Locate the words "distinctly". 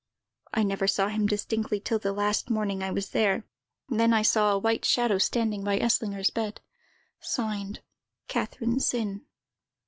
1.27-1.79